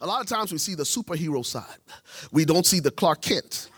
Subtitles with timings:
[0.00, 1.64] A lot of times we see the superhero side,
[2.32, 3.68] we don't see the Clark Kent.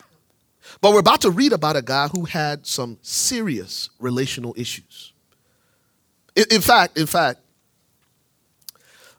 [0.81, 5.13] But we're about to read about a guy who had some serious relational issues.
[6.37, 7.41] In, in fact, in fact,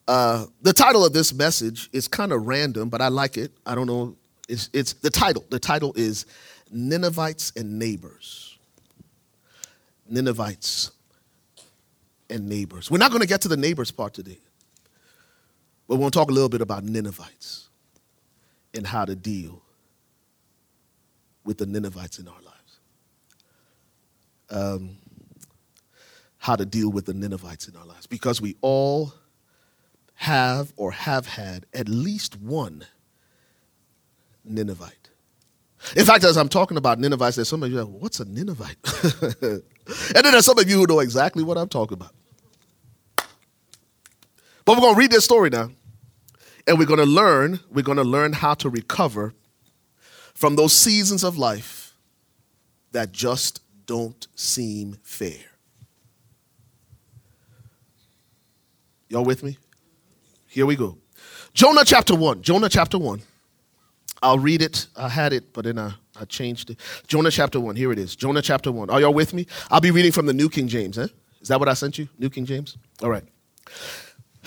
[0.08, 3.52] uh, the title of this message is kind of random, but I like it.
[3.66, 4.16] I don't know.
[4.50, 5.46] It's, it's the title.
[5.50, 6.26] The title is
[6.72, 8.58] Ninevites and Neighbors.
[10.10, 10.92] Ninevites
[12.30, 12.92] and neighbors.
[12.92, 14.38] We're not going to get to the neighbors part today,
[15.88, 17.70] but we'll talk a little bit about Ninevites
[18.74, 19.62] and how to deal
[21.44, 22.80] with the Ninevites in our lives.
[24.50, 24.98] Um,
[26.38, 28.08] how to deal with the Ninevites in our lives.
[28.08, 29.14] Because we all
[30.16, 32.86] have or have had at least one
[34.46, 35.10] Ninevite.
[35.96, 38.78] In fact, as I'm talking about Ninevites, there's some of you like, what's a Ninevite?
[39.42, 39.62] and
[40.14, 42.14] then there's some of you who know exactly what I'm talking about.
[44.66, 45.72] But we're going to read this story now.
[46.66, 49.34] And we're going to learn, we're going to learn how to recover
[50.34, 51.96] from those seasons of life
[52.92, 55.40] that just don't seem fair.
[59.10, 59.58] Y'all with me?
[60.48, 60.98] Here we go.
[61.54, 62.42] Jonah chapter 1.
[62.42, 63.22] Jonah chapter 1.
[64.22, 64.88] I'll read it.
[64.96, 66.80] I had it, but then I, I changed it.
[67.08, 67.76] Jonah chapter 1.
[67.76, 68.16] Here it is.
[68.16, 68.90] Jonah chapter 1.
[68.90, 69.46] Are y'all with me?
[69.70, 70.98] I'll be reading from the New King James.
[70.98, 71.08] Eh?
[71.42, 72.08] Is that what I sent you?
[72.18, 72.78] New King James?
[73.02, 73.24] All right.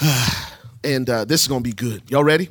[0.85, 2.03] and uh, this is going to be good.
[2.11, 2.49] Y'all ready?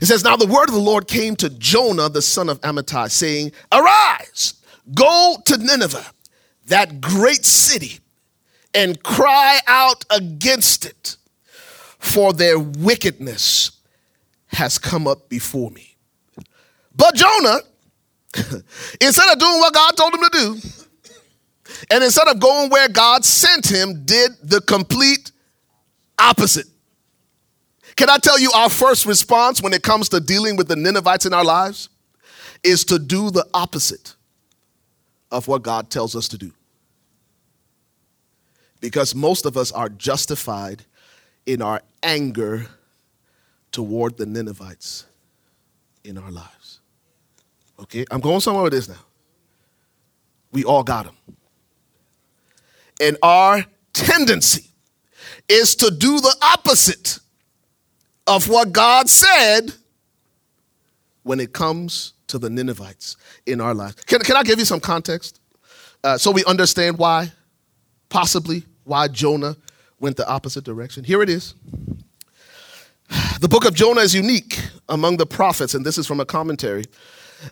[0.00, 3.10] It says, Now the word of the Lord came to Jonah, the son of Amittai,
[3.10, 4.54] saying, Arise,
[4.94, 6.06] go to Nineveh,
[6.66, 8.00] that great city,
[8.72, 11.16] and cry out against it,
[11.98, 13.72] for their wickedness
[14.48, 15.96] has come up before me.
[16.96, 17.58] But Jonah,
[19.00, 20.56] instead of doing what God told him to do,
[21.90, 25.23] and instead of going where God sent him, did the complete
[26.18, 26.66] opposite.
[27.96, 31.26] Can I tell you our first response when it comes to dealing with the Ninevites
[31.26, 31.88] in our lives
[32.64, 34.14] is to do the opposite
[35.30, 36.52] of what God tells us to do.
[38.80, 40.84] Because most of us are justified
[41.46, 42.66] in our anger
[43.72, 45.04] toward the Ninevites
[46.04, 46.80] in our lives.
[47.80, 49.04] Okay, I'm going somewhere with this now.
[50.52, 51.16] We all got them.
[53.00, 54.70] And our tendency
[55.48, 57.18] is to do the opposite
[58.26, 59.72] of what God said
[61.22, 63.16] when it comes to the Ninevites
[63.46, 63.96] in our lives.
[64.06, 65.40] Can, can I give you some context
[66.02, 67.32] uh, so we understand why,
[68.08, 69.56] possibly, why Jonah
[70.00, 71.04] went the opposite direction?
[71.04, 71.54] Here it is.
[73.40, 76.84] The book of Jonah is unique among the prophets, and this is from a commentary.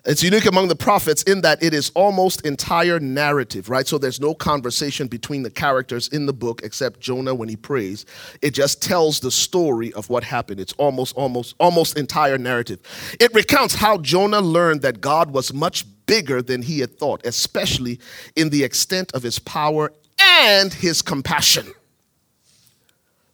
[0.05, 3.87] It's unique among the prophets in that it is almost entire narrative, right?
[3.87, 8.05] So there's no conversation between the characters in the book except Jonah when he prays.
[8.41, 10.59] It just tells the story of what happened.
[10.59, 12.79] It's almost, almost, almost entire narrative.
[13.19, 17.99] It recounts how Jonah learned that God was much bigger than he had thought, especially
[18.35, 21.71] in the extent of his power and his compassion.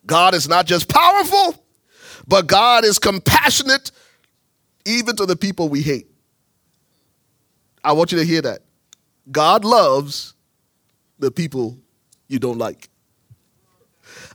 [0.06, 1.64] God is not just powerful,
[2.28, 3.92] but God is compassionate
[4.86, 6.09] even to the people we hate.
[7.84, 8.62] I want you to hear that.
[9.32, 10.34] God loves
[11.20, 11.78] the people
[12.28, 12.90] you don't like.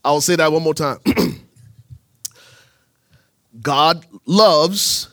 [0.05, 0.99] I'll say that one more time.
[3.63, 5.09] God loves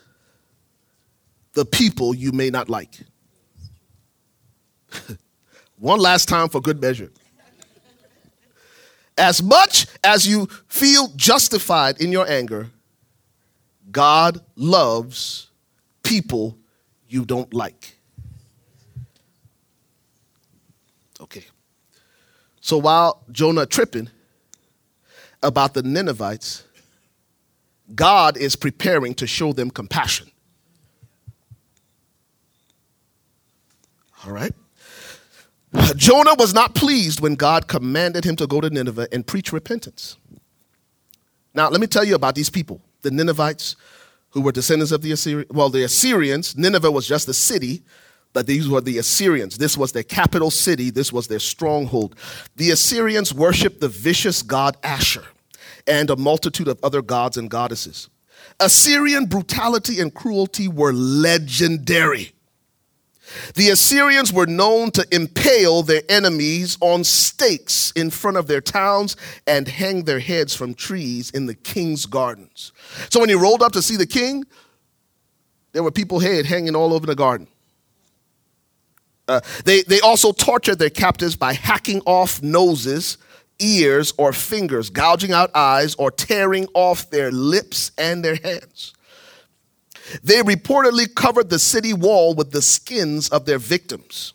[1.53, 2.99] the people you may not like.
[5.77, 7.11] one last time for good measure.
[9.17, 12.69] As much as you feel justified in your anger,
[13.91, 15.49] God loves
[16.03, 16.57] people
[17.07, 17.97] you don't like.
[21.19, 21.43] Okay.
[22.71, 24.09] So while Jonah tripping
[25.43, 26.63] about the Ninevites,
[27.93, 30.31] God is preparing to show them compassion.
[34.25, 34.53] All right?
[35.97, 40.15] Jonah was not pleased when God commanded him to go to Nineveh and preach repentance.
[41.53, 43.75] Now, let me tell you about these people the Ninevites,
[44.29, 45.51] who were descendants of the Assyrians.
[45.51, 47.83] Well, the Assyrians, Nineveh was just a city
[48.33, 49.57] but these were the Assyrians.
[49.57, 52.15] This was their capital city, this was their stronghold.
[52.55, 55.25] The Assyrians worshiped the vicious god Ashur
[55.87, 58.09] and a multitude of other gods and goddesses.
[58.59, 62.33] Assyrian brutality and cruelty were legendary.
[63.55, 69.15] The Assyrians were known to impale their enemies on stakes in front of their towns
[69.47, 72.73] and hang their heads from trees in the king's gardens.
[73.09, 74.43] So when you rolled up to see the king,
[75.71, 77.47] there were people head hanging all over the garden.
[79.31, 83.17] Uh, they, they also tortured their captives by hacking off noses,
[83.59, 88.93] ears, or fingers, gouging out eyes, or tearing off their lips and their hands.
[90.21, 94.33] They reportedly covered the city wall with the skins of their victims.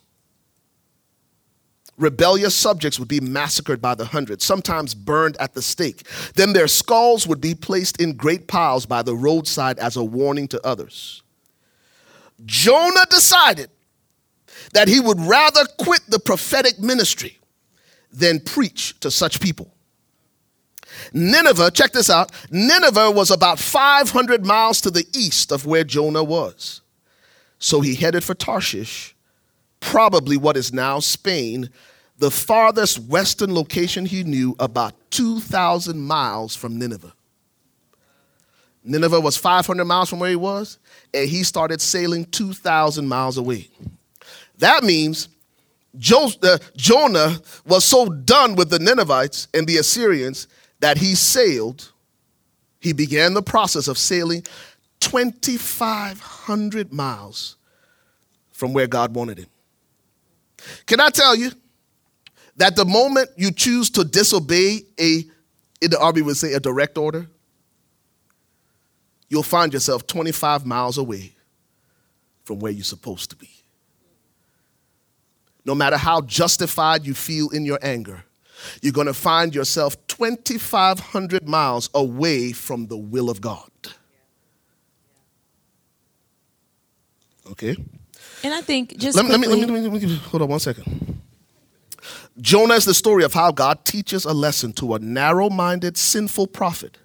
[1.99, 6.07] Rebellious subjects would be massacred by the hundreds, sometimes burned at the stake.
[6.33, 10.47] Then their skulls would be placed in great piles by the roadside as a warning
[10.47, 11.21] to others.
[12.45, 13.69] Jonah decided
[14.73, 17.37] that he would rather quit the prophetic ministry
[18.11, 19.73] than preach to such people.
[21.13, 26.23] Nineveh, check this out Nineveh was about 500 miles to the east of where Jonah
[26.23, 26.81] was.
[27.59, 29.15] So he headed for Tarshish,
[29.79, 31.69] probably what is now Spain,
[32.17, 37.13] the farthest western location he knew, about 2,000 miles from Nineveh.
[38.83, 40.79] Nineveh was 500 miles from where he was,
[41.13, 43.69] and he started sailing 2,000 miles away.
[44.59, 45.29] That means
[45.97, 50.47] jo- uh, Jonah was so done with the Ninevites and the Assyrians
[50.79, 51.91] that he sailed,
[52.79, 54.43] he began the process of sailing
[54.99, 57.55] 2,500 miles
[58.51, 59.47] from where God wanted him.
[60.85, 61.51] Can I tell you
[62.57, 65.23] that the moment you choose to disobey a,
[65.81, 67.27] in the army would say, a direct order,
[69.29, 71.33] you'll find yourself 25 miles away
[72.43, 73.56] from where you're supposed to be.
[75.67, 78.23] No matter how justified you feel in your anger,
[78.81, 83.69] you're going to find yourself 2,500 miles away from the will of God.
[87.51, 87.75] Okay?
[88.43, 90.41] And I think just let me, let me, let me, let me, let me- hold
[90.41, 91.21] on one second.
[92.39, 96.47] Jonah is the story of how God teaches a lesson to a narrow minded, sinful
[96.47, 96.97] prophet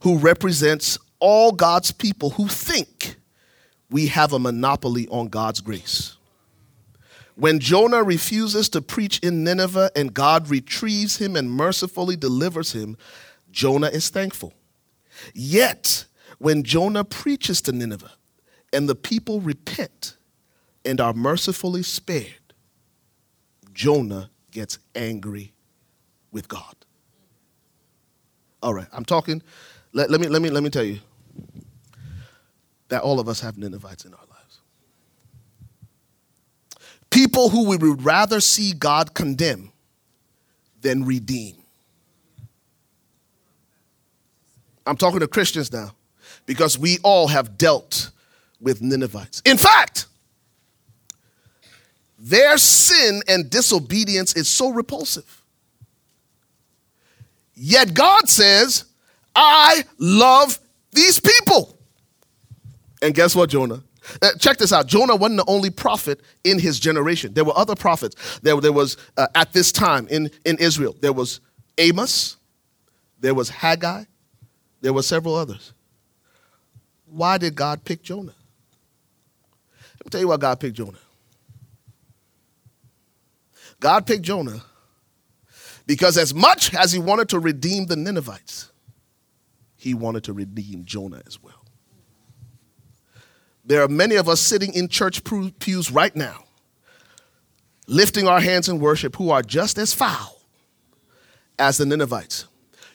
[0.00, 3.16] who represents all God's people who think
[3.90, 6.16] we have a monopoly on God's grace.
[7.42, 12.96] When Jonah refuses to preach in Nineveh and God retrieves him and mercifully delivers him,
[13.50, 14.52] Jonah is thankful.
[15.34, 16.04] Yet,
[16.38, 18.12] when Jonah preaches to Nineveh
[18.72, 20.16] and the people repent
[20.84, 22.54] and are mercifully spared,
[23.74, 25.52] Jonah gets angry
[26.30, 26.76] with God.
[28.62, 29.42] All right, I'm talking.
[29.92, 31.00] Let, let me, let, me, let me tell you
[32.86, 34.31] that all of us have Ninevites in our lives.
[37.12, 39.70] People who we would rather see God condemn
[40.80, 41.56] than redeem.
[44.86, 45.94] I'm talking to Christians now
[46.46, 48.10] because we all have dealt
[48.60, 49.42] with Ninevites.
[49.44, 50.06] In fact,
[52.18, 55.42] their sin and disobedience is so repulsive.
[57.54, 58.86] Yet God says,
[59.36, 60.58] I love
[60.92, 61.76] these people.
[63.02, 63.82] And guess what, Jonah?
[64.20, 64.86] Uh, check this out.
[64.86, 67.32] Jonah wasn't the only prophet in his generation.
[67.32, 68.40] There were other prophets.
[68.40, 71.40] There, there was, uh, at this time in, in Israel, there was
[71.78, 72.36] Amos,
[73.20, 74.04] there was Haggai,
[74.80, 75.72] there were several others.
[77.06, 78.34] Why did God pick Jonah?
[79.98, 80.98] Let me tell you why God picked Jonah.
[83.78, 84.62] God picked Jonah
[85.86, 88.70] because, as much as he wanted to redeem the Ninevites,
[89.76, 91.61] he wanted to redeem Jonah as well.
[93.64, 96.44] There are many of us sitting in church pews right now,
[97.86, 100.40] lifting our hands in worship, who are just as foul
[101.58, 102.46] as the Ninevites.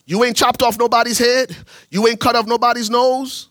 [0.05, 1.55] You ain't chopped off nobody's head,
[1.89, 3.49] you ain't cut off nobody's nose,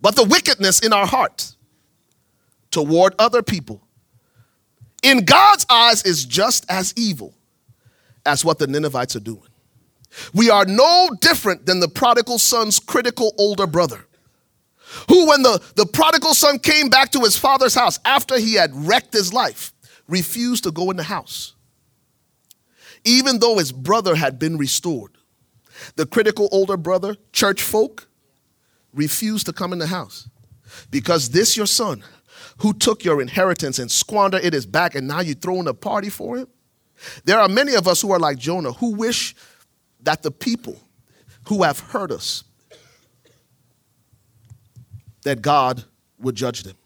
[0.00, 1.54] but the wickedness in our heart
[2.70, 3.82] toward other people
[5.02, 7.34] in God's eyes is just as evil
[8.26, 9.42] as what the Ninevites are doing.
[10.34, 14.06] We are no different than the prodigal son's critical older brother,
[15.08, 18.70] who, when the, the prodigal son came back to his father's house after he had
[18.74, 19.72] wrecked his life,
[20.08, 21.54] refused to go in the house.
[23.04, 25.12] Even though his brother had been restored,
[25.96, 28.08] the critical older brother, church folk,
[28.92, 30.28] refused to come in the house
[30.90, 32.02] because this your son
[32.58, 36.08] who took your inheritance and squandered it is back and now you're throwing a party
[36.08, 36.48] for him
[37.24, 39.34] there are many of us who are like jonah who wish
[40.00, 40.80] that the people
[41.48, 42.44] who have hurt us
[45.28, 45.84] that god
[46.18, 46.76] would judge them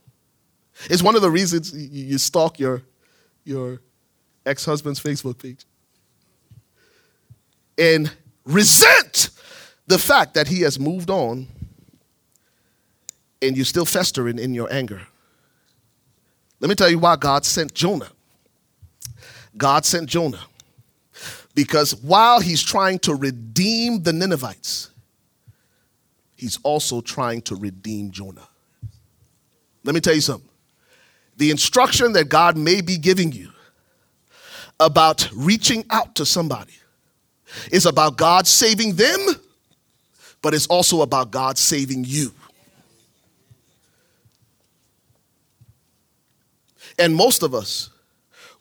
[0.84, 2.82] it's one of the reasons you stalk your
[3.44, 3.80] your
[4.44, 5.64] ex-husband's facebook page
[7.78, 8.12] and
[8.44, 9.30] resent
[9.86, 11.46] the fact that he has moved on
[13.42, 15.02] and you're still festering in your anger.
[16.60, 18.08] Let me tell you why God sent Jonah.
[19.56, 20.40] God sent Jonah
[21.54, 24.91] because while he's trying to redeem the Ninevites,
[26.42, 28.48] he's also trying to redeem Jonah.
[29.84, 30.48] Let me tell you something.
[31.36, 33.50] The instruction that God may be giving you
[34.80, 36.72] about reaching out to somebody.
[37.70, 39.20] is about God saving them,
[40.40, 42.32] but it's also about God saving you.
[46.98, 47.90] And most of us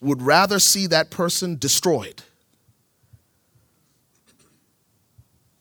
[0.01, 2.21] would rather see that person destroyed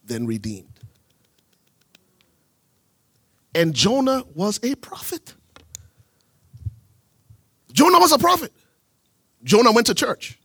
[0.04, 0.69] than redeemed.
[3.54, 5.34] And Jonah was a prophet.
[7.72, 8.52] Jonah was a prophet.
[9.42, 10.38] Jonah went to church.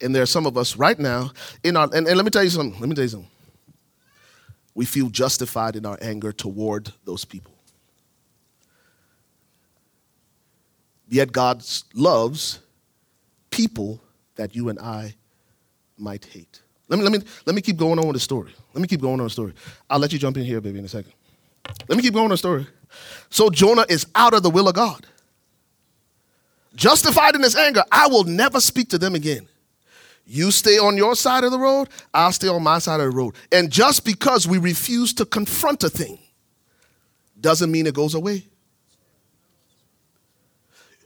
[0.00, 1.30] And there are some of us right now
[1.64, 3.30] in our, and, and let me tell you something, let me tell you something.
[4.74, 7.52] We feel justified in our anger toward those people.
[11.08, 11.64] Yet God
[11.94, 12.60] loves
[13.50, 14.00] people
[14.36, 15.14] that you and I
[15.96, 16.62] might hate.
[16.88, 18.54] Let me, let, me, let me keep going on with the story.
[18.72, 19.52] Let me keep going on the story.
[19.90, 21.12] I'll let you jump in here, baby, in a second.
[21.88, 22.66] Let me keep going on the story.
[23.30, 25.06] So Jonah is out of the will of God.
[26.74, 29.48] Justified in his anger, I will never speak to them again.
[30.26, 33.16] You stay on your side of the road, I'll stay on my side of the
[33.16, 33.34] road.
[33.50, 36.18] And just because we refuse to confront a thing
[37.40, 38.44] doesn't mean it goes away.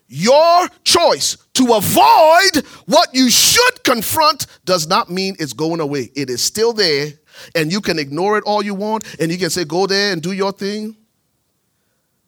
[0.08, 6.10] Your choice to avoid what you should confront does not mean it's going away.
[6.14, 7.12] It is still there,
[7.54, 10.22] and you can ignore it all you want, and you can say, go there and
[10.22, 10.96] do your thing,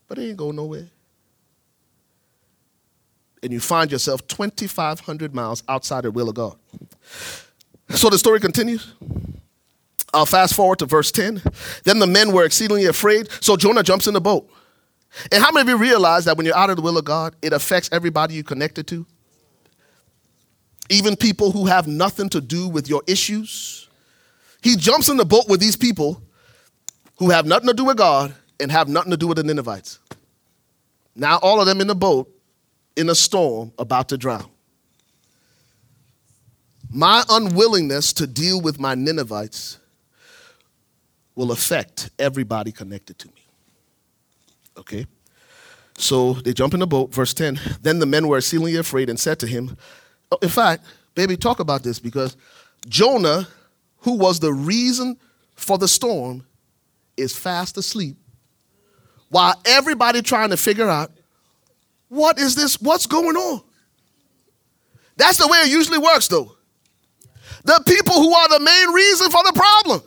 [0.09, 0.89] but it ain't going nowhere.
[3.43, 6.57] And you find yourself 2,500 miles outside the will of God.
[7.91, 8.95] So the story continues.
[10.15, 11.43] I'll fast forward to verse 10.
[11.83, 14.49] Then the men were exceedingly afraid, so Jonah jumps in the boat.
[15.31, 17.35] And how many of you realize that when you're out of the will of God,
[17.43, 19.07] it affects everybody you connected to?
[20.89, 23.84] Even people who have nothing to do with your issues.
[24.65, 26.23] He jumps in the boat with these people
[27.19, 29.99] who have nothing to do with God and have nothing to do with the Ninevites.
[31.15, 32.33] Now, all of them in the boat
[32.97, 34.47] in a storm about to drown.
[36.91, 39.79] My unwillingness to deal with my Ninevites
[41.35, 43.43] will affect everybody connected to me.
[44.79, 45.07] Okay?
[45.99, 47.61] So they jump in the boat, verse 10.
[47.83, 49.77] Then the men were exceedingly afraid and said to him,
[50.33, 52.35] oh, In fact, baby, talk about this because
[52.89, 53.47] Jonah,
[54.05, 55.19] who was the reason
[55.57, 56.47] for the storm,
[57.17, 58.17] is fast asleep
[59.29, 61.13] while everybody trying to figure out
[62.09, 62.81] what is this?
[62.81, 63.63] What's going on?
[65.17, 66.57] That's the way it usually works, though.
[67.65, 70.03] The people who are the main reason for the problem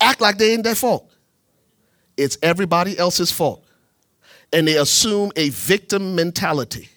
[0.00, 1.10] act like they ain't their fault
[2.16, 3.64] it's everybody else's fault.
[4.52, 6.88] And they assume a victim mentality.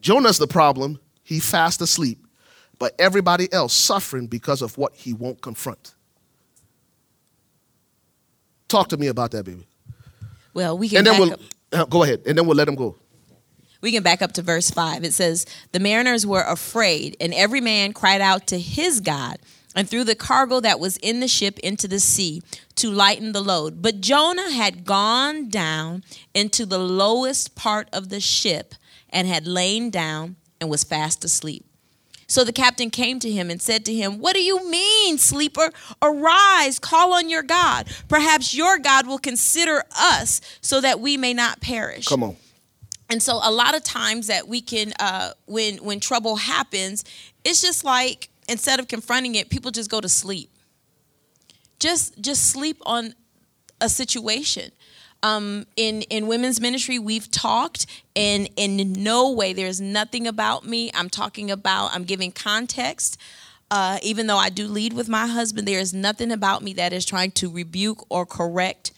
[0.00, 0.98] Jonah's the problem.
[1.30, 2.26] He fast asleep,
[2.80, 5.94] but everybody else suffering because of what he won't confront.
[8.66, 9.64] Talk to me about that, baby.
[10.54, 10.98] Well, we can.
[10.98, 11.36] And then we'll
[11.70, 12.96] uh, go ahead, and then we'll let him go.
[13.80, 15.04] We can back up to verse 5.
[15.04, 19.38] It says, The mariners were afraid, and every man cried out to his God
[19.76, 22.42] and threw the cargo that was in the ship into the sea
[22.74, 23.82] to lighten the load.
[23.82, 26.02] But Jonah had gone down
[26.34, 28.74] into the lowest part of the ship
[29.10, 31.64] and had lain down and was fast asleep.
[32.26, 35.72] So the captain came to him and said to him, What do you mean, sleeper?
[36.00, 37.88] Arise, call on your God.
[38.06, 42.06] Perhaps your God will consider us so that we may not perish.
[42.06, 42.36] Come on.
[43.10, 47.04] And so a lot of times that we can uh, when when trouble happens,
[47.44, 50.50] it's just like instead of confronting it, people just go to sleep.
[51.80, 53.14] Just just sleep on
[53.80, 54.70] a situation.
[55.22, 57.86] Um, in in women's ministry, we've talked,
[58.16, 60.90] and in no way there's nothing about me.
[60.94, 61.94] I'm talking about.
[61.94, 63.18] I'm giving context.
[63.70, 66.92] Uh, even though I do lead with my husband, there is nothing about me that
[66.92, 68.92] is trying to rebuke or correct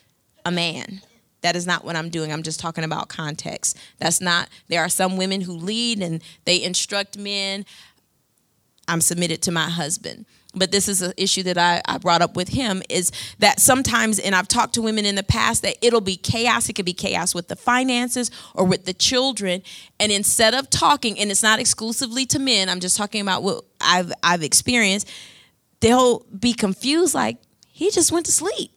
[0.47, 1.03] a man.
[1.43, 2.33] That is not what I'm doing.
[2.33, 3.77] I'm just talking about context.
[3.99, 7.67] That's not, there are some women who lead and they instruct men.
[8.89, 10.25] I'm submitted to my husband.
[10.55, 14.19] But this is an issue that I, I brought up with him is that sometimes,
[14.19, 16.69] and I've talked to women in the past, that it'll be chaos.
[16.69, 19.63] It could be chaos with the finances or with the children.
[19.99, 23.65] And instead of talking, and it's not exclusively to men, I'm just talking about what
[23.81, 25.11] I've, I've experienced,
[25.81, 27.39] they'll be confused like,
[27.71, 28.71] he just went to sleep.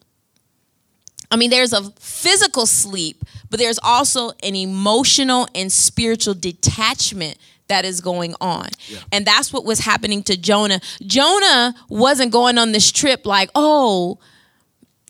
[1.29, 7.85] I mean, there's a physical sleep, but there's also an emotional and spiritual detachment that
[7.85, 8.69] is going on.
[8.87, 8.99] Yeah.
[9.11, 10.79] And that's what was happening to Jonah.
[11.01, 14.19] Jonah wasn't going on this trip like, oh,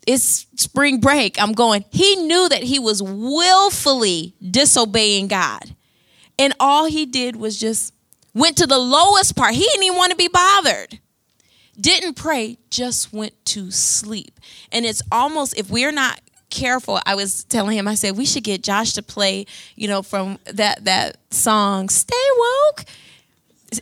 [0.08, 1.42] it's spring break.
[1.42, 1.84] I'm going.
[1.92, 5.76] He knew that he was willfully disobeying God.
[6.38, 7.94] And all he did was just
[8.34, 9.54] went to the lowest part.
[9.56, 11.00] He didn't even want to be bothered.
[11.80, 14.40] Didn't pray, just went to sleep.
[14.72, 16.22] And it's almost, if we're not
[16.56, 17.00] careful.
[17.06, 19.46] I was telling him, I said we should get Josh to play,
[19.76, 22.86] you know, from that that song, "Stay Woke."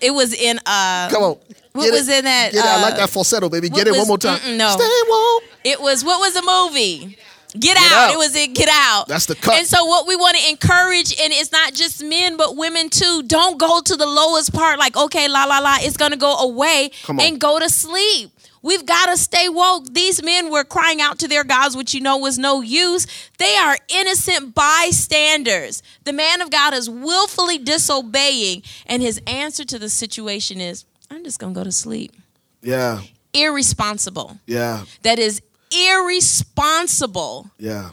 [0.01, 1.37] It was in uh, Come on.
[1.73, 2.19] What Get was it.
[2.19, 2.69] in that, Get it.
[2.69, 3.69] I like uh, that falsetto, baby.
[3.69, 4.39] Get it one more time.
[4.57, 4.69] no.
[4.69, 5.43] Stay woke.
[5.63, 7.17] It was what was the movie?
[7.59, 8.09] Get, out.
[8.09, 8.13] Out.
[8.13, 9.07] It was in Get Out.
[9.07, 9.59] That's the cut.
[9.59, 13.21] And so what we want to encourage, and it's not just men but women too.
[13.27, 14.79] Don't go to the lowest part.
[14.79, 18.31] Like okay, la la la, it's gonna go away and go to sleep.
[18.63, 19.93] We've got to stay woke.
[19.93, 23.05] These men were crying out to their gods, which you know was no use.
[23.37, 25.83] They are innocent bystanders.
[26.05, 31.23] The man of God is willfully disobeying, and his answer to the situation is, I'm
[31.23, 32.13] just going to go to sleep.
[32.61, 33.01] Yeah.
[33.33, 34.39] Irresponsible.
[34.47, 34.85] Yeah.
[35.01, 35.41] That is
[35.71, 37.51] irresponsible.
[37.59, 37.89] Yeah.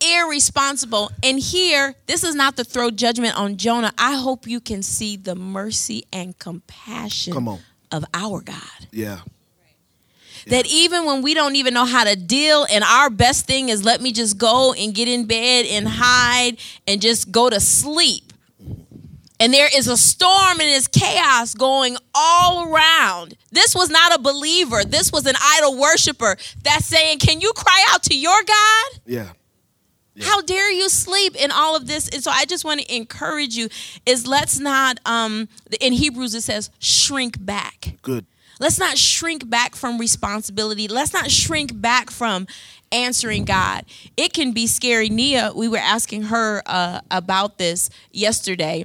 [0.00, 1.10] Irresponsible.
[1.22, 3.92] And here, this is not to throw judgment on Jonah.
[3.98, 7.36] I hope you can see the mercy and compassion
[7.92, 8.86] of our God.
[10.46, 10.58] Yeah.
[10.58, 13.84] that even when we don't even know how to deal and our best thing is
[13.84, 18.32] let me just go and get in bed and hide and just go to sleep.
[19.38, 23.36] And there is a storm and there's chaos going all around.
[23.52, 24.82] This was not a believer.
[24.82, 29.00] This was an idol worshiper that's saying can you cry out to your god?
[29.04, 29.32] Yeah.
[30.22, 32.08] how dare you sleep in all of this?
[32.08, 33.68] And so i just want to encourage you
[34.06, 35.48] is let's not um
[35.80, 37.96] in hebrews it says shrink back.
[38.00, 38.24] Good.
[38.58, 40.88] Let's not shrink back from responsibility.
[40.88, 42.46] Let's not shrink back from
[42.92, 43.84] answering God.
[44.16, 45.08] It can be scary.
[45.08, 48.84] Nia, we were asking her uh, about this yesterday,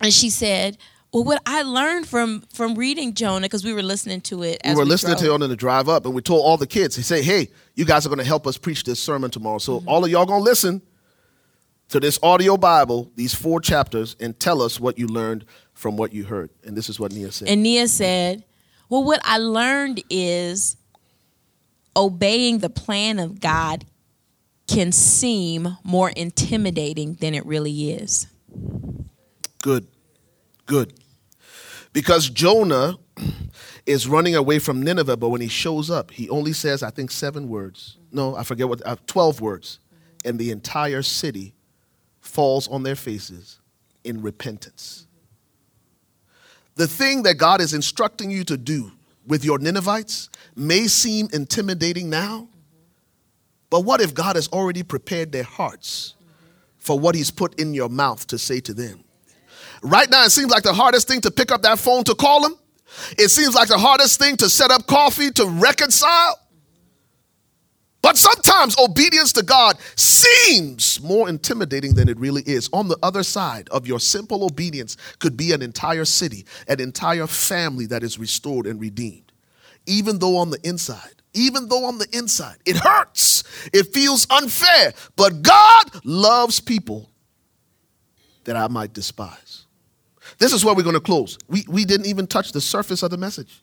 [0.00, 0.76] and she said,
[1.12, 4.60] "Well, what I learned from from reading Jonah, because we were listening to it.
[4.64, 5.40] We were listening to drove.
[5.40, 7.84] it on the drive up, and we told all the kids, he said, hey, you
[7.84, 9.58] guys are going to help us preach this sermon tomorrow.
[9.58, 9.88] So Mm-hmm.
[9.88, 10.82] all of y'all going to listen
[11.88, 16.12] to this audio Bible, these four chapters, and tell us what you learned from what
[16.12, 16.50] you heard.
[16.64, 17.48] And this is what Nia said.
[17.48, 18.44] And Nia said,
[18.88, 20.76] Well, what I learned is
[21.96, 23.84] obeying the plan of God
[24.66, 28.26] can seem more intimidating than it really is.
[29.62, 29.86] Good.
[30.66, 30.94] Good.
[31.92, 32.96] Because Jonah
[33.86, 37.10] is running away from Nineveh, but when he shows up, he only says, I think,
[37.10, 37.96] seven words.
[38.12, 39.80] No, I forget what, uh, 12 words.
[40.24, 41.54] And the entire city
[42.20, 43.60] falls on their faces
[44.04, 45.07] in repentance.
[46.78, 48.92] The thing that God is instructing you to do
[49.26, 52.46] with your Ninevites may seem intimidating now,
[53.68, 56.14] but what if God has already prepared their hearts
[56.78, 59.02] for what He's put in your mouth to say to them?
[59.82, 62.46] Right now, it seems like the hardest thing to pick up that phone to call
[62.46, 62.54] him.
[63.18, 66.38] It seems like the hardest thing to set up coffee to reconcile.
[68.00, 72.70] But sometimes obedience to God seems more intimidating than it really is.
[72.72, 77.26] On the other side of your simple obedience could be an entire city, an entire
[77.26, 79.32] family that is restored and redeemed.
[79.86, 84.92] Even though on the inside, even though on the inside, it hurts, it feels unfair,
[85.16, 87.10] but God loves people
[88.44, 89.66] that I might despise.
[90.38, 91.36] This is where we're going to close.
[91.48, 93.60] We, we didn't even touch the surface of the message.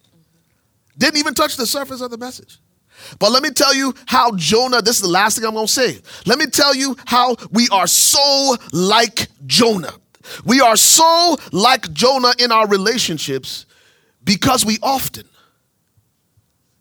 [0.98, 2.60] Didn't even touch the surface of the message.
[3.20, 5.72] But let me tell you how Jonah, this is the last thing I'm going to
[5.72, 6.00] say.
[6.26, 9.94] Let me tell you how we are so like Jonah.
[10.46, 13.66] We are so like Jonah in our relationships
[14.24, 15.26] because we often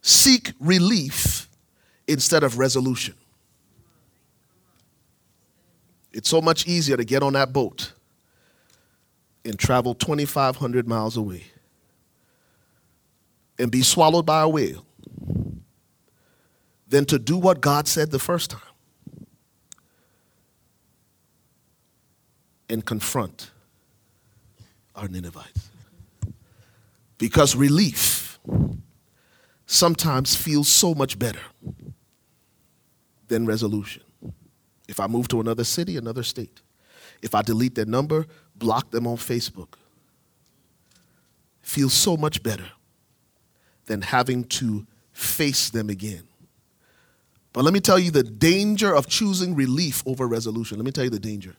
[0.01, 1.47] seek relief
[2.07, 3.13] instead of resolution.
[6.11, 7.91] It's so much easier to get on that boat
[9.43, 11.43] and travel 2,500 miles away
[13.59, 14.84] and be swallowed by a whale
[16.95, 18.61] than to do what God said the first time
[22.69, 23.51] and confront
[24.95, 25.71] our Ninevites.
[27.17, 28.39] Because relief
[29.65, 31.41] sometimes feels so much better
[33.27, 34.03] than resolution.
[34.87, 36.61] If I move to another city, another state,
[37.21, 39.73] if I delete their number, block them on Facebook,
[41.61, 42.71] feels so much better
[43.87, 46.23] than having to face them again.
[47.55, 50.77] But let me tell you the danger of choosing relief over resolution.
[50.77, 51.55] Let me tell you the danger.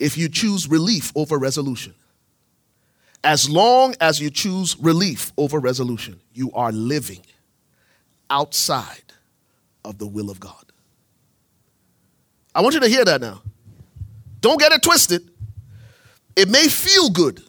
[0.00, 1.94] If you choose relief over resolution,
[3.22, 7.20] as long as you choose relief over resolution, you are living
[8.28, 9.12] outside
[9.84, 10.72] of the will of God.
[12.52, 13.42] I want you to hear that now.
[14.40, 15.30] Don't get it twisted.
[16.34, 17.44] It may feel good,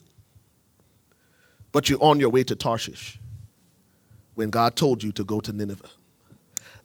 [1.71, 3.19] but you're on your way to Tarshish
[4.35, 5.89] when God told you to go to Nineveh.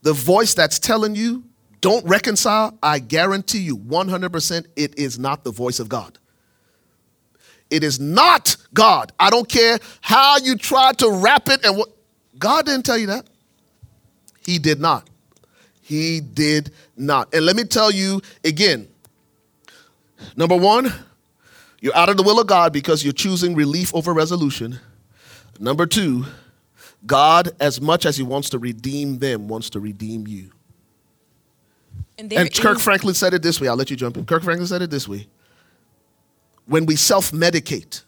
[0.02, 1.44] The voice that's telling you,
[1.80, 6.18] don't reconcile, I guarantee you 100% it is not the voice of God.
[7.70, 9.12] It is not God.
[9.18, 11.88] I don't care how you try to wrap it and what.
[12.38, 13.28] God didn't tell you that.
[14.44, 15.08] He did not.
[15.82, 17.32] He did not.
[17.34, 18.88] And let me tell you again
[20.36, 20.92] number one,
[21.80, 24.78] you're out of the will of God because you're choosing relief over resolution.
[25.58, 26.24] Number two,
[27.06, 30.50] God, as much as He wants to redeem them, wants to redeem you.
[32.18, 33.68] And, and Kirk is- Franklin said it this way.
[33.68, 34.26] I'll let you jump in.
[34.26, 35.26] Kirk Franklin said it this way.
[36.66, 38.04] When we self medicate,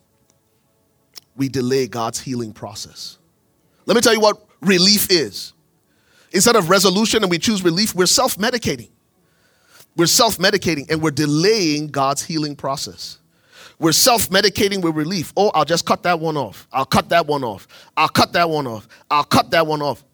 [1.37, 3.19] we delay God's healing process.
[3.87, 5.55] Let me tell you what relief is.
[6.33, 8.91] Instead of resolution and we choose relief, we're self medicating.
[9.97, 13.19] We're self medicating and we're delaying God's healing process.
[13.83, 15.33] We're self medicating with relief.
[15.37, 16.69] Oh, I'll just cut that one off.
[16.73, 17.67] I'll cut that one off.
[17.97, 18.87] I'll cut that one off.
[19.11, 20.05] I'll cut that one off.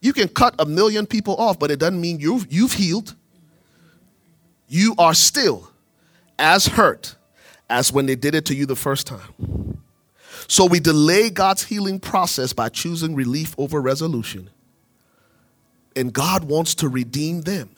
[0.00, 3.16] You can cut a million people off, but it doesn't mean you've, you've healed.
[4.68, 5.72] You are still
[6.38, 7.16] as hurt
[7.68, 9.82] as when they did it to you the first time.
[10.46, 14.50] So we delay God's healing process by choosing relief over resolution.
[15.96, 17.70] And God wants to redeem them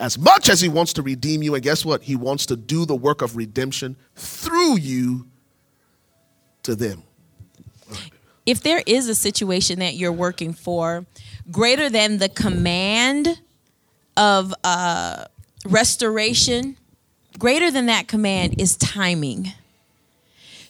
[0.00, 1.54] as much as He wants to redeem you.
[1.54, 2.02] And guess what?
[2.02, 5.26] He wants to do the work of redemption through you
[6.64, 7.04] to them.
[8.46, 11.06] If there is a situation that you're working for
[11.50, 13.40] greater than the command
[14.16, 15.26] of uh,
[15.64, 16.76] restoration,
[17.38, 19.52] greater than that command is timing.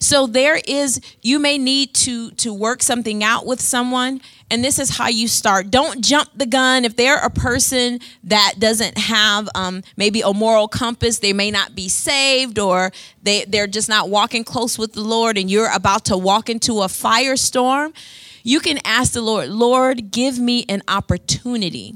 [0.01, 4.79] So there is you may need to to work something out with someone and this
[4.79, 5.71] is how you start.
[5.71, 6.85] Don't jump the gun.
[6.85, 11.77] If they're a person that doesn't have um, maybe a moral compass, they may not
[11.77, 12.91] be saved or
[13.23, 16.81] they, they're just not walking close with the Lord and you're about to walk into
[16.81, 17.95] a firestorm,
[18.43, 21.95] you can ask the Lord, Lord, give me an opportunity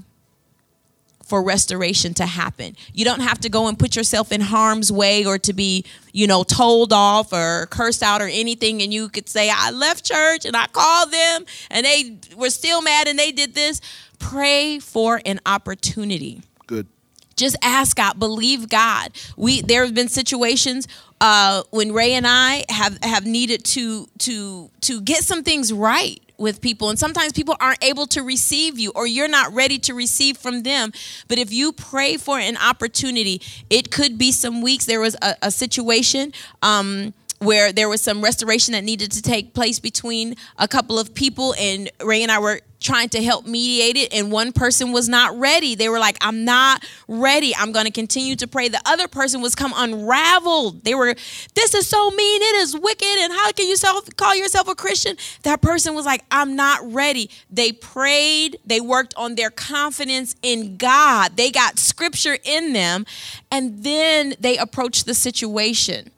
[1.34, 2.76] for restoration to happen.
[2.92, 6.28] You don't have to go and put yourself in harm's way or to be, you
[6.28, 8.80] know, told off or cursed out or anything.
[8.82, 12.82] And you could say, I left church and I called them and they were still
[12.82, 13.80] mad and they did this.
[14.20, 16.42] Pray for an opportunity.
[16.68, 16.86] Good.
[17.34, 19.10] Just ask God, believe God.
[19.36, 20.86] We there have been situations
[21.20, 26.22] uh, when Ray and I have have needed to to to get some things right
[26.38, 26.90] with people.
[26.90, 30.62] And sometimes people aren't able to receive you or you're not ready to receive from
[30.62, 30.92] them.
[31.28, 34.86] But if you pray for an opportunity it could be some weeks.
[34.86, 39.54] There was a, a situation um, where there was some restoration that needed to take
[39.54, 43.96] place between a couple of people and ray and i were trying to help mediate
[43.96, 45.74] it and one person was not ready.
[45.74, 47.56] They were like i'm not ready.
[47.56, 48.68] I'm going to continue to pray.
[48.68, 50.84] The other person was come unraveled.
[50.84, 51.14] They were
[51.54, 52.42] this is so mean.
[52.42, 53.18] It is wicked.
[53.18, 55.16] And how can you self, call yourself a christian?
[55.42, 57.30] That person was like i'm not ready.
[57.50, 58.58] They prayed.
[58.66, 61.36] They worked on their confidence in god.
[61.36, 63.06] They got scripture in them
[63.50, 66.10] and then they approached the situation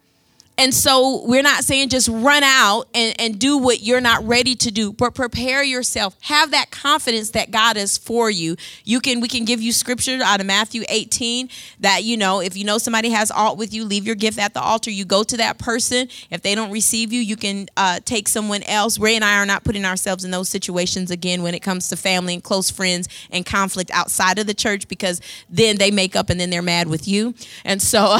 [0.58, 4.54] and so we're not saying just run out and, and do what you're not ready
[4.54, 6.16] to do, but prepare yourself.
[6.22, 8.56] Have that confidence that God is for you.
[8.82, 12.56] You can we can give you scripture out of Matthew 18 that you know if
[12.56, 14.90] you know somebody has alt with you, leave your gift at the altar.
[14.90, 16.08] You go to that person.
[16.30, 18.98] If they don't receive you, you can uh, take someone else.
[18.98, 21.96] Ray and I are not putting ourselves in those situations again when it comes to
[21.96, 26.30] family and close friends and conflict outside of the church because then they make up
[26.30, 27.34] and then they're mad with you.
[27.62, 28.16] And so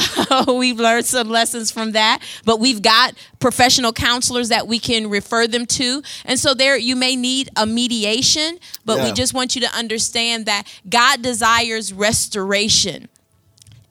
[0.47, 5.47] we've learned some lessons from that but we've got professional counselors that we can refer
[5.47, 6.01] them to.
[6.25, 9.05] And so there you may need a mediation, but yeah.
[9.05, 13.09] we just want you to understand that God desires restoration.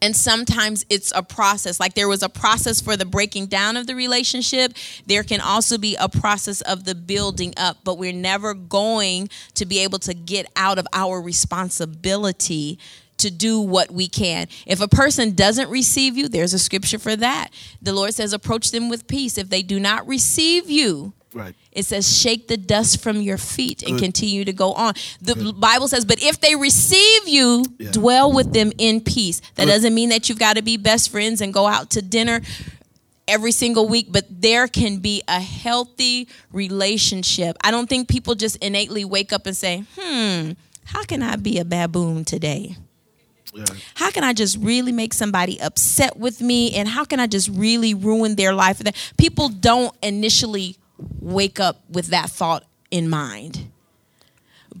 [0.01, 1.79] And sometimes it's a process.
[1.79, 4.73] Like there was a process for the breaking down of the relationship.
[5.07, 9.65] There can also be a process of the building up, but we're never going to
[9.65, 12.77] be able to get out of our responsibility
[13.17, 14.47] to do what we can.
[14.65, 17.49] If a person doesn't receive you, there's a scripture for that.
[17.81, 19.37] The Lord says, approach them with peace.
[19.37, 21.53] If they do not receive you, Right.
[21.71, 24.01] It says, shake the dust from your feet and Good.
[24.01, 24.93] continue to go on.
[25.21, 25.59] The Good.
[25.59, 27.91] Bible says, but if they receive you, yeah.
[27.91, 29.41] dwell with them in peace.
[29.55, 29.71] That Good.
[29.73, 32.41] doesn't mean that you've got to be best friends and go out to dinner
[33.27, 37.57] every single week, but there can be a healthy relationship.
[37.61, 40.51] I don't think people just innately wake up and say, hmm,
[40.85, 42.77] how can I be a baboon today?
[43.95, 46.75] How can I just really make somebody upset with me?
[46.75, 48.81] And how can I just really ruin their life?
[49.17, 50.77] People don't initially
[51.19, 53.69] wake up with that thought in mind.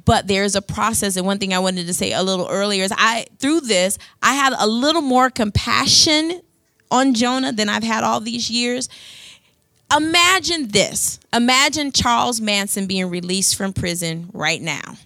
[0.05, 2.93] But there's a process, and one thing I wanted to say a little earlier is
[2.95, 6.41] I through this I had a little more compassion
[6.91, 8.89] on Jonah than I've had all these years.
[9.95, 11.19] Imagine this.
[11.33, 14.97] Imagine Charles Manson being released from prison right now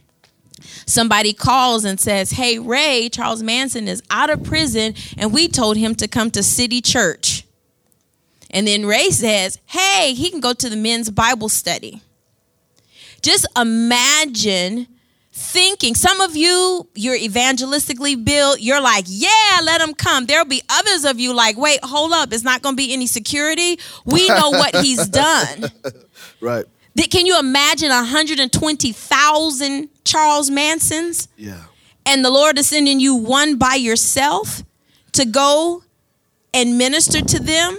[0.85, 5.77] somebody calls and says, Hey, Ray, Charles Manson is out of prison, and we told
[5.77, 7.45] him to come to City Church.
[8.49, 12.01] And then Ray says, Hey, he can go to the men's Bible study.
[13.21, 14.87] Just imagine
[15.31, 15.95] thinking.
[15.95, 18.61] Some of you, you're evangelistically built.
[18.61, 20.25] You're like, yeah, let them come.
[20.25, 22.33] There'll be others of you like, wait, hold up.
[22.33, 23.79] It's not going to be any security.
[24.05, 25.71] We know what he's done.
[26.39, 26.65] Right.
[27.09, 31.27] Can you imagine 120,000 Charles Mansons?
[31.37, 31.63] Yeah.
[32.05, 34.63] And the Lord is sending you one by yourself
[35.13, 35.83] to go
[36.53, 37.77] and minister to them?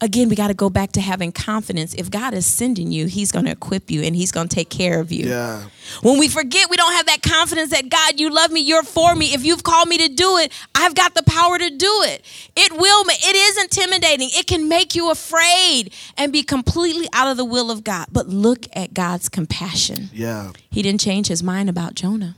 [0.00, 1.94] Again, we got to go back to having confidence.
[1.94, 4.68] If God is sending you, He's going to equip you and He's going to take
[4.68, 5.28] care of you.
[5.28, 5.64] Yeah.
[6.02, 9.14] When we forget, we don't have that confidence that God, you love me, you're for
[9.14, 9.32] me.
[9.34, 12.24] If you've called me to do it, I've got the power to do it.
[12.56, 14.28] It will, it is intimidating.
[14.32, 18.06] It can make you afraid and be completely out of the will of God.
[18.12, 20.10] But look at God's compassion.
[20.12, 20.52] Yeah.
[20.70, 22.36] He didn't change his mind about Jonah.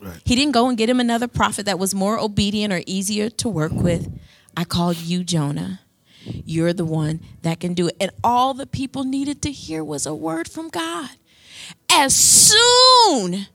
[0.00, 0.20] Right.
[0.24, 3.48] He didn't go and get him another prophet that was more obedient or easier to
[3.48, 4.12] work with.
[4.56, 5.80] I called you Jonah.
[6.24, 7.96] You're the one that can do it.
[8.00, 11.10] And all the people needed to hear was a word from God.
[11.90, 13.46] As soon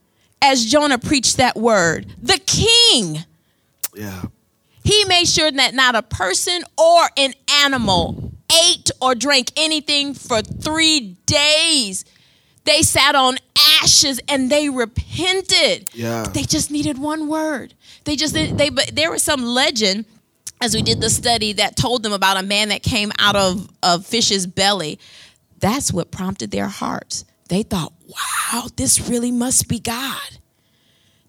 [0.41, 3.25] as Jonah preached that word, the king,
[3.95, 4.23] Yeah.
[4.83, 8.31] he made sure that not a person or an animal
[8.65, 12.05] ate or drank anything for three days.
[12.65, 13.37] They sat on
[13.81, 15.89] ashes and they repented.
[15.93, 16.23] Yeah.
[16.23, 17.73] They just needed one word.
[18.05, 20.05] They just they but there was some legend
[20.61, 23.69] as we did the study that told them about a man that came out of
[23.81, 24.99] a fish's belly.
[25.59, 27.25] That's what prompted their hearts.
[27.49, 30.37] They thought, wow, this really must be God.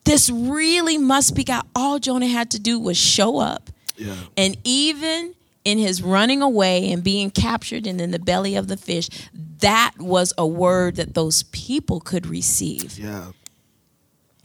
[0.05, 1.64] This really must be God.
[1.75, 3.71] All Jonah had to do was show up.
[3.97, 4.16] Yeah.
[4.37, 8.77] And even in his running away and being captured and in the belly of the
[8.77, 9.09] fish,
[9.61, 12.99] that was a word that those people could receive.
[12.99, 13.33] Yeah.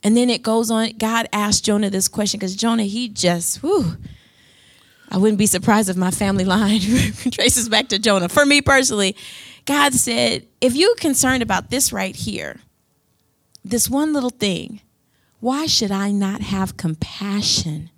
[0.04, 0.92] And then it goes on.
[0.98, 3.98] God asked Jonah this question because Jonah, he just, whew,
[5.16, 6.82] I wouldn't be surprised if my family line
[7.32, 8.28] traces back to Jonah.
[8.28, 9.16] For me personally,
[9.64, 12.60] God said, if you're concerned about this right here,
[13.64, 14.82] this one little thing,
[15.40, 17.92] why should I not have compassion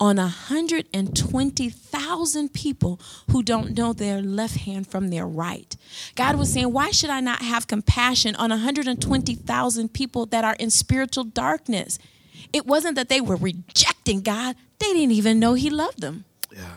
[0.00, 2.98] on 120,000 people
[3.30, 5.76] who don't know their left hand from their right?
[6.14, 10.70] God was saying, why should I not have compassion on 120,000 people that are in
[10.70, 11.98] spiritual darkness?
[12.50, 16.24] It wasn't that they were rejecting God, they didn't even know He loved them.
[16.52, 16.76] Yeah.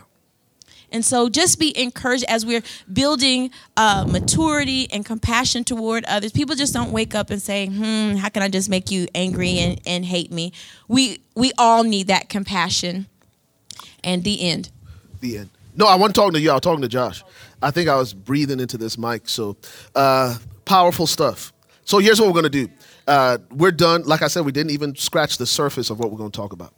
[0.94, 6.30] And so just be encouraged as we're building uh, maturity and compassion toward others.
[6.30, 9.58] People just don't wake up and say, hmm, how can I just make you angry
[9.58, 10.52] and, and hate me?
[10.86, 13.06] We, we all need that compassion.
[14.04, 14.70] And the end.
[15.20, 15.50] The end.
[15.74, 16.50] No, I wasn't talking to you.
[16.50, 17.24] I was talking to Josh.
[17.60, 19.28] I think I was breathing into this mic.
[19.28, 19.56] So,
[19.96, 21.52] uh, powerful stuff.
[21.84, 22.68] So, here's what we're going to do.
[23.06, 24.02] Uh, we're done.
[24.04, 26.52] Like I said, we didn't even scratch the surface of what we're going to talk
[26.52, 26.74] about.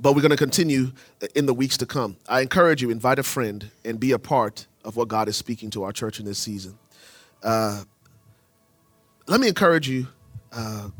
[0.00, 0.92] But we're going to continue
[1.34, 2.16] in the weeks to come.
[2.28, 5.70] I encourage you, invite a friend and be a part of what God is speaking
[5.70, 6.78] to our church in this season.
[7.42, 7.82] Uh,
[9.26, 10.06] let me encourage you.
[10.52, 10.90] Uh,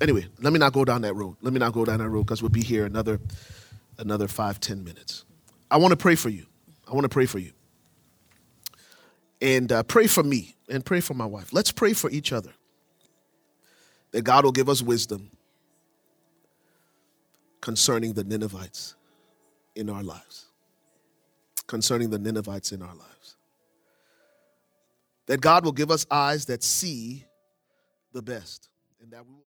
[0.00, 1.36] anyway, let me not go down that road.
[1.40, 3.20] Let me not go down that road because we'll be here another
[3.98, 5.24] another five, ten minutes.
[5.70, 6.46] I want to pray for you.
[6.88, 7.52] I want to pray for you.
[9.40, 11.52] And uh, pray for me and pray for my wife.
[11.52, 12.52] Let's pray for each other.
[14.12, 15.30] That God will give us wisdom
[17.64, 18.94] concerning the Ninevites
[19.74, 20.44] in our lives.
[21.66, 23.36] Concerning the Ninevites in our lives.
[25.28, 27.24] That God will give us eyes that see
[28.12, 28.68] the best
[29.00, 29.40] and that we will